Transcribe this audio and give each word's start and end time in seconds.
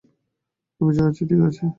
আমি 0.81 0.91
যা 0.95 1.01
বলছি, 1.05 1.13
ঠিকই 1.19 1.37
বলছি। 1.41 1.63